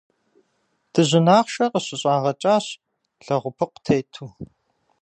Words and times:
Дыжьын 0.91 1.27
ахъшэ 1.37 1.65
къыщыщӏагъэкӏащ 1.71 2.65
лэгъупыкъу 3.25 3.83
тету. 3.85 4.27